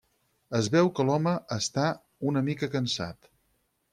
[0.59, 1.85] Es veu que l’home està
[2.31, 3.33] una mica cansat.